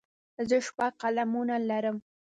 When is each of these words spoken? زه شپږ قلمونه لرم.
زه 0.49 0.57
شپږ 0.67 0.91
قلمونه 1.01 1.55
لرم. 1.69 1.97